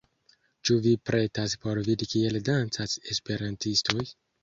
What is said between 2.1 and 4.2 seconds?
kiel dancas esperantistoj